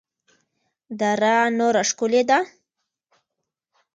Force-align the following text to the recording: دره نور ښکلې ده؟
دره 0.99 1.35
نور 1.57 1.75
ښکلې 1.89 2.21
ده؟ 2.29 2.39